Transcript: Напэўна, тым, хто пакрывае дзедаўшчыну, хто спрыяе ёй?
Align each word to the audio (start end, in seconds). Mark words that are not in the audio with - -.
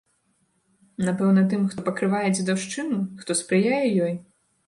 Напэўна, 1.09 1.43
тым, 1.51 1.67
хто 1.73 1.85
пакрывае 1.91 2.25
дзедаўшчыну, 2.37 2.97
хто 3.19 3.31
спрыяе 3.43 3.85
ёй? 4.07 4.13